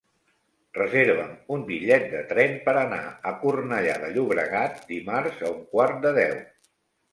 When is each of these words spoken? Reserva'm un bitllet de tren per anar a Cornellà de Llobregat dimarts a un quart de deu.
Reserva'm 0.77 1.35
un 1.55 1.65
bitllet 1.67 2.07
de 2.13 2.21
tren 2.31 2.57
per 2.65 2.75
anar 2.85 3.03
a 3.33 3.35
Cornellà 3.45 4.01
de 4.07 4.11
Llobregat 4.17 4.83
dimarts 4.95 5.47
a 5.47 5.55
un 5.61 5.63
quart 5.77 6.05
de 6.09 6.17
deu. 6.21 6.37